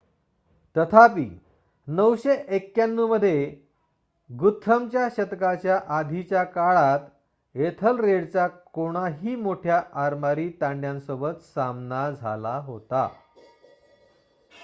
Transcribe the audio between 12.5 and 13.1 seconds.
होता